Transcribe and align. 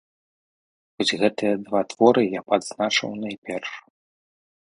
Вось 0.95 1.11
гэтыя 1.23 1.53
два 1.67 1.81
творы 1.91 2.23
я 2.37 2.41
б 2.47 2.59
адзначыў 2.59 3.09
найперш. 3.27 3.71